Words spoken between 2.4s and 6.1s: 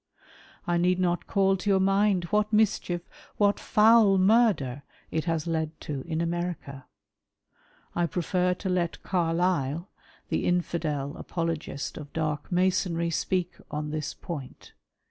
mischief— what foul murder— it has led to